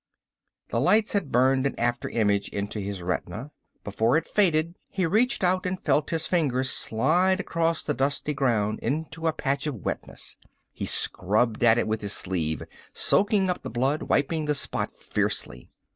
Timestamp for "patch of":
9.31-9.85